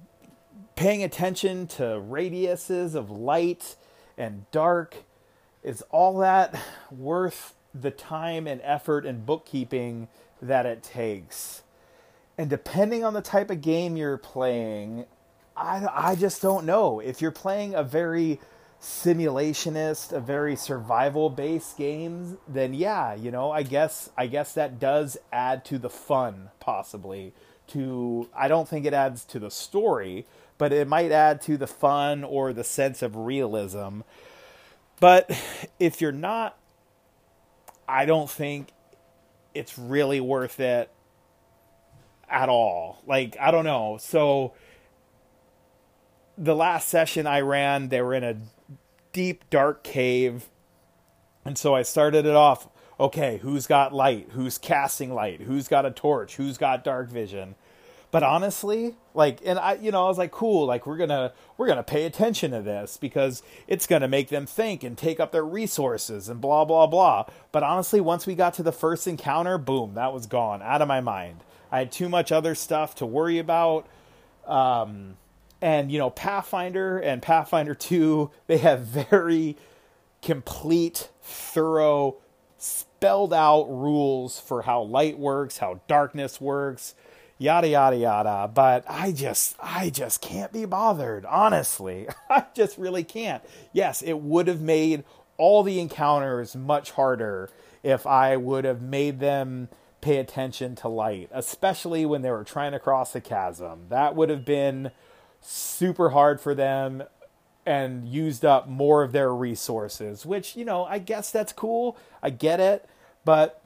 paying 0.75 1.03
attention 1.03 1.67
to 1.67 1.83
radiuses 1.83 2.95
of 2.95 3.11
light 3.11 3.77
and 4.19 4.51
dark 4.51 4.97
is 5.63 5.83
all 5.91 6.19
that 6.19 6.61
worth 6.91 7.55
the 7.75 7.91
time 7.91 8.47
and 8.47 8.61
effort 8.65 9.07
and 9.07 9.25
bookkeeping 9.25 10.09
that 10.41 10.67
it 10.67 10.83
takes. 10.83 11.63
And 12.39 12.49
depending 12.49 13.05
on 13.05 13.15
the 13.15 13.23
type 13.23 13.51
of 13.51 13.61
game 13.61 13.97
you're 13.97 14.17
playing, 14.17 15.05
I, 15.57 15.87
I 15.93 16.15
just 16.15 16.41
don't 16.41 16.65
know. 16.65 17.01
If 17.01 17.21
you're 17.21 17.31
playing 17.31 17.75
a 17.75 17.83
very 17.83 18.41
simulationist, 18.81 20.13
a 20.13 20.21
very 20.21 20.57
survival 20.57 21.31
based 21.31 21.77
games, 21.77 22.37
then 22.49 22.75
yeah, 22.75 23.15
you 23.15 23.31
know, 23.31 23.51
I 23.51 23.63
guess 23.63 24.11
I 24.17 24.27
guess 24.27 24.55
that 24.55 24.81
does 24.81 25.17
add 25.33 25.65
to 25.67 25.79
the 25.79 25.91
fun 25.91 26.51
possibly. 26.59 27.33
To 27.69 28.29
I 28.35 28.49
don't 28.49 28.69
think 28.69 28.87
it 28.87 28.95
adds 28.95 29.25
to 29.27 29.39
the 29.39 29.51
story, 29.51 30.27
but 30.59 30.73
it 30.73 30.89
might 30.89 31.13
add 31.13 31.41
to 31.43 31.57
the 31.57 31.67
fun 31.67 32.25
or 32.25 32.53
the 32.53 32.65
sense 32.65 33.03
of 33.03 33.17
realism. 33.17 34.01
But 35.01 35.31
if 35.79 36.01
you're 36.01 36.13
not 36.13 36.59
I 37.87 38.07
don't 38.07 38.31
think 38.31 38.69
it's 39.55 39.79
really 39.79 40.21
worth 40.21 40.59
it 40.61 40.91
at 42.33 42.49
all. 42.49 43.03
Like, 43.07 43.37
I 43.41 43.51
don't 43.51 43.65
know. 43.65 43.99
So, 44.01 44.55
the 46.39 46.57
last 46.57 46.89
session 46.89 47.27
I 47.27 47.41
ran, 47.41 47.89
they 47.89 48.01
were 48.03 48.15
in 48.15 48.25
a 48.25 48.37
deep, 49.13 49.49
dark 49.51 49.85
cave. 49.85 50.49
And 51.45 51.59
so 51.59 51.75
I 51.75 51.83
started 51.83 52.27
it 52.27 52.35
off 52.35 52.69
okay, 53.01 53.39
who's 53.39 53.67
got 53.67 53.93
light? 53.93 54.29
Who's 54.31 54.59
casting 54.59 55.13
light? 55.13 55.41
Who's 55.41 55.67
got 55.67 55.85
a 55.85 55.91
torch? 55.91 56.37
Who's 56.37 56.57
got 56.57 56.85
dark 56.85 57.11
vision? 57.11 57.57
But 58.13 58.23
honestly, 58.23 58.95
like, 59.15 59.41
and 59.45 59.59
I, 59.59 59.75
you 59.75 59.91
know, 59.91 60.05
I 60.05 60.09
was 60.09 60.19
like, 60.19 60.31
cool, 60.31 60.67
like 60.67 60.87
we're 60.87 60.99
gonna 60.99 61.33
we're 61.57 61.67
gonna 61.67 61.83
pay 61.83 62.05
attention 62.05 62.51
to 62.51 62.61
this 62.61 62.99
because 62.99 63.43
it's 63.67 63.87
gonna 63.87 64.07
make 64.07 64.29
them 64.29 64.47
think 64.47 64.85
and 64.85 64.97
take 64.97 65.19
up 65.19 65.33
their 65.33 65.45
resources 65.45 66.29
and 66.29 66.41
blah 66.41 66.65
blah 66.65 66.87
blah. 66.87 67.25
But 67.51 67.63
honestly, 67.63 68.01
once 68.01 68.27
we 68.27 68.35
got 68.35 68.55
to 68.55 68.63
the 68.63 68.71
first 68.71 69.07
encounter, 69.07 69.57
boom, 69.57 69.95
that 69.95 70.13
was 70.13 70.27
gone 70.27 70.61
out 70.63 70.83
of 70.83 70.89
my 70.89 71.01
mind. 71.01 71.41
I 71.73 71.81
had 71.81 71.91
too 71.91 72.09
much 72.09 72.31
other 72.31 72.55
stuff 72.55 72.95
to 72.97 73.07
worry 73.07 73.39
about. 73.39 73.89
Um, 74.47 75.17
and 75.61 75.91
you 75.91 75.99
know, 75.99 76.11
Pathfinder 76.11 76.99
and 76.99 77.23
Pathfinder 77.23 77.75
Two, 77.75 78.31
they 78.47 78.59
have 78.59 78.81
very 78.83 79.57
complete, 80.21 81.09
thorough, 81.23 82.17
spelled 82.59 83.33
out 83.35 83.65
rules 83.65 84.39
for 84.39 84.63
how 84.63 84.83
light 84.83 85.19
works, 85.19 85.59
how 85.59 85.81
darkness 85.89 86.41
works 86.41 86.95
yada 87.39 87.67
yada 87.67 87.97
yada. 87.97 88.49
But 88.55 88.85
i 88.89 89.11
just 89.11 89.57
i 89.61 89.91
just 89.91 90.21
can't 90.21 90.53
be 90.53 90.65
bothered 90.65 91.25
honestly. 91.27 92.07
I 92.31 92.45
just 92.55 92.79
really 92.79 93.03
can't. 93.03 93.43
Yes 93.73 94.01
it 94.03 94.21
would 94.21 94.47
have 94.47 94.61
made 94.61 95.03
all 95.39 95.65
the 95.65 95.81
encounters 95.81 96.55
much 96.55 96.93
harder 96.93 97.51
if 97.83 98.07
i 98.07 98.37
would 98.37 98.65
have 98.65 98.81
made 98.81 99.19
them 99.19 99.69
pay 100.03 100.19
attention 100.19 100.75
to 100.75 100.89
light 100.89 101.31
especially 101.33 102.05
when 102.05 102.21
they 102.21 102.31
were 102.31 102.45
trying 102.45 102.73
to 102.73 102.79
cross 102.79 103.15
a 103.15 103.21
chasm 103.21 103.87
that 103.89 104.15
would 104.15 104.29
have 104.29 104.45
been 104.45 104.91
super 105.41 106.11
hard 106.11 106.41
for 106.41 106.55
them 106.55 107.03
and 107.65 108.07
used 108.07 108.45
up 108.45 108.69
more 108.69 109.03
of 109.03 109.13
their 109.13 109.35
resources 109.35 110.27
which 110.27 110.57
you 110.57 110.65
know 110.65 110.85
i 110.85 110.99
guess 110.99 111.31
that's 111.31 111.53
cool 111.53 111.97
i 112.23 112.29
get 112.29 112.61
it 112.61 112.87
but 113.25 113.63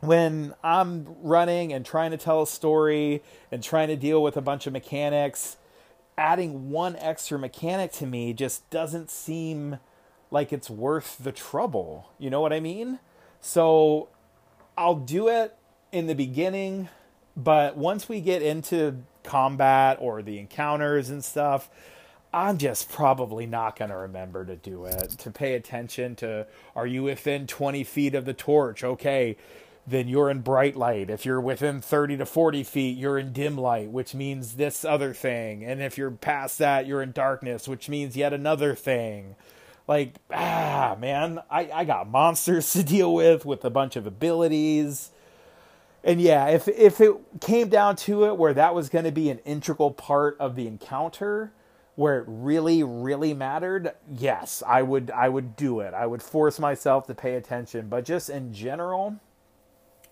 when 0.00 0.54
I'm 0.64 1.06
running 1.22 1.72
and 1.72 1.84
trying 1.84 2.10
to 2.10 2.16
tell 2.16 2.42
a 2.42 2.46
story 2.46 3.22
and 3.52 3.62
trying 3.62 3.88
to 3.88 3.96
deal 3.96 4.22
with 4.22 4.36
a 4.36 4.40
bunch 4.40 4.66
of 4.66 4.72
mechanics, 4.72 5.56
adding 6.16 6.70
one 6.70 6.96
extra 6.96 7.38
mechanic 7.38 7.92
to 7.92 8.06
me 8.06 8.32
just 8.32 8.68
doesn't 8.70 9.10
seem 9.10 9.78
like 10.30 10.52
it's 10.52 10.70
worth 10.70 11.18
the 11.18 11.32
trouble. 11.32 12.10
You 12.18 12.30
know 12.30 12.40
what 12.40 12.52
I 12.52 12.60
mean? 12.60 12.98
So 13.40 14.08
I'll 14.80 14.94
do 14.94 15.28
it 15.28 15.54
in 15.92 16.06
the 16.06 16.14
beginning, 16.14 16.88
but 17.36 17.76
once 17.76 18.08
we 18.08 18.22
get 18.22 18.40
into 18.40 18.96
combat 19.22 19.98
or 20.00 20.22
the 20.22 20.38
encounters 20.38 21.10
and 21.10 21.22
stuff, 21.22 21.68
I'm 22.32 22.56
just 22.56 22.90
probably 22.90 23.44
not 23.44 23.76
going 23.78 23.90
to 23.90 23.96
remember 23.98 24.46
to 24.46 24.56
do 24.56 24.86
it, 24.86 25.10
to 25.18 25.30
pay 25.30 25.52
attention 25.52 26.16
to 26.16 26.46
are 26.74 26.86
you 26.86 27.02
within 27.02 27.46
20 27.46 27.84
feet 27.84 28.14
of 28.14 28.24
the 28.24 28.32
torch? 28.32 28.82
Okay 28.82 29.36
then 29.86 30.08
you're 30.08 30.30
in 30.30 30.40
bright 30.40 30.76
light. 30.76 31.10
If 31.10 31.26
you're 31.26 31.40
within 31.40 31.80
30 31.80 32.18
to 32.18 32.26
40 32.26 32.62
feet, 32.62 32.96
you're 32.96 33.18
in 33.18 33.32
dim 33.32 33.56
light, 33.56 33.90
which 33.90 34.14
means 34.14 34.54
this 34.54 34.84
other 34.84 35.12
thing. 35.12 35.64
And 35.64 35.82
if 35.82 35.98
you're 35.98 36.12
past 36.12 36.58
that, 36.58 36.86
you're 36.86 37.02
in 37.02 37.10
darkness, 37.10 37.66
which 37.66 37.88
means 37.88 38.16
yet 38.16 38.32
another 38.32 38.74
thing. 38.74 39.34
Like, 39.90 40.14
ah, 40.32 40.96
man, 41.00 41.40
I, 41.50 41.68
I 41.74 41.84
got 41.84 42.08
monsters 42.08 42.72
to 42.74 42.84
deal 42.84 43.12
with 43.12 43.44
with 43.44 43.64
a 43.64 43.70
bunch 43.70 43.96
of 43.96 44.06
abilities. 44.06 45.10
And 46.04 46.20
yeah, 46.20 46.46
if 46.46 46.68
if 46.68 47.00
it 47.00 47.16
came 47.40 47.68
down 47.68 47.96
to 47.96 48.26
it 48.26 48.36
where 48.36 48.54
that 48.54 48.72
was 48.72 48.88
going 48.88 49.04
to 49.04 49.10
be 49.10 49.30
an 49.30 49.40
integral 49.40 49.90
part 49.90 50.36
of 50.38 50.54
the 50.54 50.68
encounter, 50.68 51.52
where 51.96 52.20
it 52.20 52.24
really 52.28 52.84
really 52.84 53.34
mattered, 53.34 53.92
yes, 54.08 54.62
I 54.64 54.82
would 54.82 55.10
I 55.10 55.28
would 55.28 55.56
do 55.56 55.80
it. 55.80 55.92
I 55.92 56.06
would 56.06 56.22
force 56.22 56.60
myself 56.60 57.08
to 57.08 57.14
pay 57.14 57.34
attention, 57.34 57.88
but 57.88 58.04
just 58.04 58.30
in 58.30 58.54
general, 58.54 59.16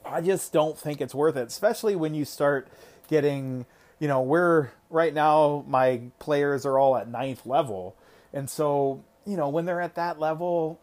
I 0.05 0.23
just 0.23 0.53
don't 0.53 0.77
think 0.77 1.01
it's 1.01 1.15
worth 1.15 1.37
it, 1.37 1.47
especially 1.47 1.95
when 1.95 2.17
you 2.17 2.25
start 2.25 2.67
getting, 3.07 3.65
you 4.01 4.09
know, 4.09 4.23
we're 4.23 4.71
right 4.91 5.15
now, 5.15 5.65
my 5.69 6.01
players 6.19 6.67
are 6.67 6.81
all 6.81 6.97
at 6.97 7.09
ninth 7.09 7.47
level. 7.47 7.95
And 8.33 8.51
so, 8.51 9.05
you 9.29 9.37
know, 9.37 9.51
when 9.51 9.67
they're 9.67 9.83
at 9.83 9.95
that 9.97 10.19
level, 10.19 10.81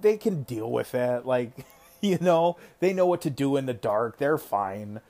they 0.00 0.16
can 0.16 0.44
deal 0.44 0.70
with 0.70 0.94
it. 0.94 1.26
Like, 1.26 1.66
you 2.00 2.16
know, 2.20 2.56
they 2.80 2.94
know 2.94 3.06
what 3.06 3.20
to 3.22 3.30
do 3.30 3.56
in 3.56 3.66
the 3.66 3.74
dark. 3.74 4.16
They're 4.16 4.38
fine. 4.38 5.00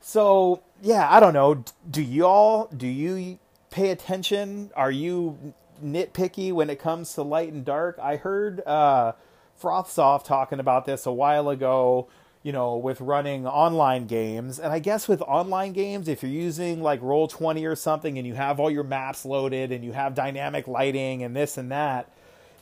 So, 0.00 0.62
yeah, 0.80 1.06
I 1.10 1.20
don't 1.20 1.34
know. 1.34 1.62
Do 1.90 2.02
y'all, 2.02 2.68
do 2.74 2.86
you 2.86 3.38
pay 3.70 3.90
attention? 3.90 4.70
Are 4.74 4.90
you 4.90 5.54
nitpicky 5.84 6.54
when 6.54 6.70
it 6.70 6.78
comes 6.78 7.12
to 7.14 7.22
light 7.22 7.52
and 7.52 7.66
dark? 7.66 7.98
I 8.00 8.16
heard 8.16 8.62
uh, 8.66 9.12
Frostsoft 9.60 10.24
talking 10.24 10.58
about 10.58 10.86
this 10.86 11.04
a 11.04 11.12
while 11.12 11.50
ago, 11.50 12.08
you 12.46 12.52
know, 12.52 12.76
with 12.76 13.00
running 13.00 13.44
online 13.44 14.06
games. 14.06 14.60
And 14.60 14.72
I 14.72 14.78
guess 14.78 15.08
with 15.08 15.20
online 15.22 15.72
games, 15.72 16.06
if 16.06 16.22
you're 16.22 16.30
using 16.30 16.80
like 16.80 17.00
Roll20 17.00 17.68
or 17.68 17.74
something 17.74 18.18
and 18.18 18.24
you 18.24 18.34
have 18.34 18.60
all 18.60 18.70
your 18.70 18.84
maps 18.84 19.24
loaded 19.24 19.72
and 19.72 19.84
you 19.84 19.90
have 19.90 20.14
dynamic 20.14 20.68
lighting 20.68 21.24
and 21.24 21.34
this 21.34 21.58
and 21.58 21.72
that, 21.72 22.08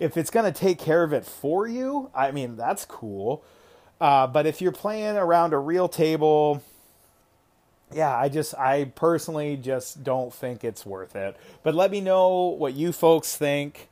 if 0.00 0.17
it's 0.17 0.31
going 0.31 0.50
to 0.50 0.59
take 0.59 0.79
care 0.79 1.03
of 1.03 1.12
it 1.12 1.26
for 1.26 1.69
you, 1.69 2.11
I 2.14 2.31
mean, 2.31 2.57
that's 2.57 2.87
cool. 2.87 3.45
Uh, 4.00 4.26
but 4.26 4.47
if 4.47 4.62
you're 4.62 4.73
playing 4.73 5.19
around 5.19 5.53
a 5.53 5.59
real 5.59 5.87
table, 5.87 6.62
yeah, 7.93 8.17
I 8.17 8.31
just, 8.31 8.55
I 8.55 8.85
personally 8.85 9.59
just 9.59 10.03
don't 10.03 10.33
think 10.33 10.64
it's 10.64 10.87
worth 10.87 11.14
it. 11.14 11.37
But 11.62 11.75
let 11.75 11.91
me 11.91 12.00
know 12.00 12.47
what 12.47 12.73
you 12.73 12.91
folks 12.91 13.37
think. 13.37 13.91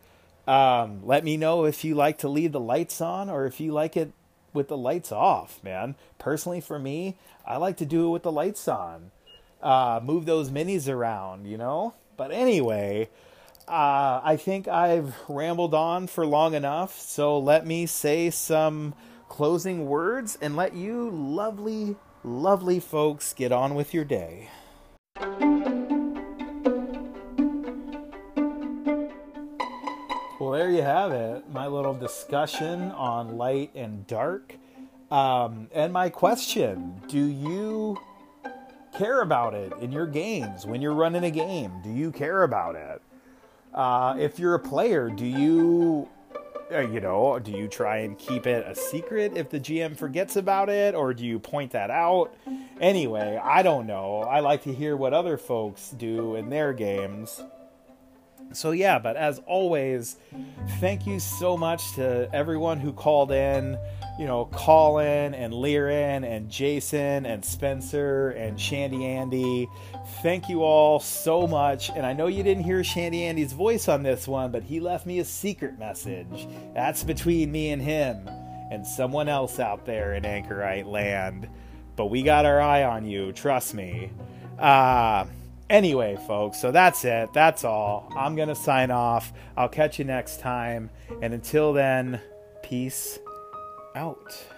Um, 0.49 1.07
let 1.07 1.23
me 1.23 1.37
know 1.37 1.67
if 1.67 1.85
you 1.85 1.95
like 1.95 2.17
to 2.21 2.31
leave 2.31 2.53
the 2.53 2.61
lights 2.61 3.03
on 3.03 3.29
or 3.29 3.45
if 3.45 3.61
you 3.61 3.73
like 3.73 3.95
it 3.95 4.13
with 4.53 4.69
the 4.69 4.77
lights 4.77 5.13
off, 5.13 5.63
man. 5.63 5.95
Personally, 6.19 6.61
for 6.61 6.79
me, 6.79 7.17
I 7.47 7.57
like 7.57 7.77
to 7.79 7.87
do 7.87 8.07
it 8.07 8.11
with 8.11 8.23
the 8.23 8.33
lights 8.33 8.69
on. 8.69 9.11
Uh, 9.63 10.01
move 10.03 10.27
those 10.27 10.51
minis 10.51 10.89
around, 10.89 11.47
you 11.47 11.57
know? 11.57 11.95
But 12.17 12.33
anyway, 12.33 13.09
uh, 13.69 14.21
I 14.23 14.37
think 14.37 14.69
I've 14.69 15.15
rambled 15.29 15.75
on 15.75 16.07
for 16.07 16.27
long 16.27 16.55
enough, 16.55 16.99
so 16.99 17.39
let 17.39 17.67
me 17.67 17.87
say 17.87 18.31
some 18.31 18.95
closing 19.29 19.87
words 19.87 20.37
and 20.43 20.57
let 20.57 20.75
you 20.75 21.11
lovely, 21.11 21.97
lovely 22.25 22.81
folks 22.81 23.33
get 23.33 23.53
on 23.53 23.75
with 23.75 23.95
your 23.95 24.05
day. 24.05 24.51
Well, 30.53 30.61
there 30.61 30.71
you 30.71 30.83
have 30.83 31.13
it. 31.13 31.49
My 31.51 31.67
little 31.67 31.95
discussion 31.95 32.91
on 32.91 33.39
light 33.39 33.71
and 33.75 34.07
dark. 34.07 34.55
Um, 35.11 35.71
and 35.73 35.95
my 35.95 36.11
question 36.11 37.01
Do 37.09 37.25
you 37.25 37.99
care 38.95 39.23
about 39.23 39.55
it 39.55 39.73
in 39.81 39.91
your 39.91 40.07
games 40.07 40.67
when 40.67 40.83
you're 40.83 40.93
running 40.93 41.25
a 41.25 41.31
game? 41.31 41.81
Do 41.83 41.89
you 41.89 42.13
care 42.13 42.43
about 42.43 42.77
it? 42.77 43.01
Uh, 43.73 44.17
if 44.19 44.39
you're 44.39 44.53
a 44.53 44.59
player, 44.59 45.09
do 45.09 45.25
you, 45.25 46.07
uh, 46.71 46.81
you 46.81 47.01
know, 47.01 47.39
do 47.39 47.53
you 47.53 47.67
try 47.67 48.01
and 48.01 48.19
keep 48.19 48.47
it 48.47 48.67
a 48.67 48.75
secret 48.75 49.33
if 49.35 49.49
the 49.49 49.59
GM 49.59 49.97
forgets 49.97 50.37
about 50.37 50.69
it, 50.69 50.95
or 50.95 51.15
do 51.15 51.25
you 51.25 51.39
point 51.39 51.71
that 51.71 51.91
out? 51.91 52.31
Anyway, 52.79 53.41
I 53.43 53.63
don't 53.63 53.87
know. 53.87 54.21
I 54.25 54.41
like 54.41 54.65
to 54.65 54.75
hear 54.75 54.99
what 54.99 55.15
other 55.15 55.39
folks 55.39 55.93
do 55.93 56.35
in 56.35 56.51
their 56.51 56.75
games. 56.75 57.43
So, 58.55 58.71
yeah, 58.73 58.99
but 58.99 59.17
as 59.17 59.41
always, 59.47 60.17
thank 60.81 61.07
you 61.07 61.21
so 61.21 61.57
much 61.57 61.95
to 61.95 62.29
everyone 62.33 62.79
who 62.81 62.93
called 62.93 63.33
in. 63.33 63.79
You 64.19 64.27
know, 64.27 64.45
Colin 64.53 65.35
and 65.35 65.55
Liren 65.55 66.25
and 66.25 66.51
Jason 66.51 67.25
and 67.25 67.43
Spencer 67.43 68.31
and 68.31 68.61
Shandy 68.61 69.07
Andy. 69.07 69.69
Thank 70.23 70.49
you 70.49 70.63
all 70.63 71.01
so 71.01 71.47
much. 71.47 71.91
And 71.91 72.05
I 72.05 72.13
know 72.13 72.27
you 72.27 72.43
didn't 72.43 72.65
hear 72.65 72.85
Shandy 72.85 73.25
Andy's 73.25 73.55
voice 73.55 73.89
on 73.89 74.03
this 74.03 74.29
one, 74.29 74.53
but 74.53 74.63
he 74.63 74.81
left 74.81 75.07
me 75.07 75.19
a 75.21 75.25
secret 75.25 75.79
message. 75.79 76.47
That's 76.75 77.03
between 77.03 77.51
me 77.51 77.71
and 77.71 77.81
him 77.81 78.29
and 78.71 78.87
someone 78.87 79.29
else 79.29 79.59
out 79.59 79.87
there 79.87 80.15
in 80.15 80.25
Anchorite 80.25 80.87
land. 80.87 81.49
But 81.97 82.07
we 82.07 82.23
got 82.23 82.45
our 82.45 82.61
eye 82.61 82.85
on 82.85 83.07
you, 83.07 83.33
trust 83.33 83.75
me. 83.75 84.11
Uh, 84.59 85.27
Anyway, 85.73 86.19
folks, 86.27 86.61
so 86.61 86.71
that's 86.71 87.03
it. 87.07 87.33
That's 87.33 87.65
all. 87.65 88.07
I'm 88.15 88.37
going 88.37 88.49
to 88.49 88.55
sign 88.55 88.91
off. 88.91 89.33
I'll 89.57 89.71
catch 89.71 89.99
you 89.99 90.05
next 90.05 90.39
time. 90.39 90.91
And 91.23 91.33
until 91.33 91.73
then, 91.73 92.21
peace 92.63 93.19
out. 93.97 94.52